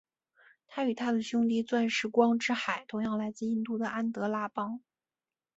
[0.65, 4.81] 它与它的兄弟钻石光之海同样来自印度的安德拉邦。